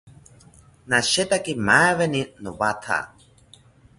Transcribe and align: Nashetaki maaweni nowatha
Nashetaki 0.89 1.53
maaweni 1.67 2.21
nowatha 2.43 2.97